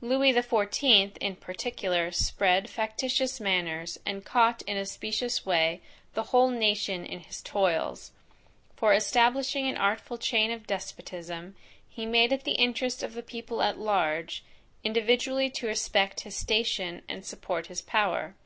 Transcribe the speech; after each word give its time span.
Lewis 0.00 0.36
the 0.36 0.44
XIVth, 0.44 1.16
in 1.16 1.34
particular, 1.34 2.12
spread 2.12 2.70
factitious 2.70 3.40
manners, 3.40 3.98
and 4.06 4.24
caught 4.24 4.62
in 4.62 4.76
a 4.76 4.86
specious 4.86 5.44
way, 5.44 5.80
the 6.14 6.22
whole 6.22 6.50
nation 6.50 7.04
in 7.04 7.18
his 7.18 7.42
toils; 7.42 8.12
for 8.76 8.92
establishing 8.92 9.66
an 9.66 9.76
artful 9.76 10.18
chain 10.18 10.52
of 10.52 10.68
despotism, 10.68 11.56
he 11.88 12.06
made 12.06 12.30
it 12.32 12.44
the 12.44 12.52
interest 12.52 13.02
of 13.02 13.14
the 13.14 13.24
people 13.24 13.60
at 13.60 13.76
large, 13.76 14.44
individually 14.84 15.50
to 15.50 15.66
respect 15.66 16.20
his 16.20 16.36
station, 16.36 17.02
and 17.08 17.24
support 17.26 17.66
his 17.66 17.82
power. 17.82 18.36